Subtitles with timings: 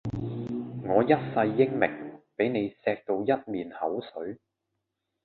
[0.83, 4.39] 我一世英名，俾你鍚到一面口水